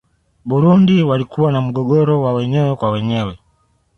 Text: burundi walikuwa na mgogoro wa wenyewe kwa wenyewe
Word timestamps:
burundi 0.45 1.03
walikuwa 1.03 1.51
na 1.51 1.61
mgogoro 1.61 2.21
wa 2.21 2.33
wenyewe 2.33 2.75
kwa 2.75 2.91
wenyewe 2.91 3.39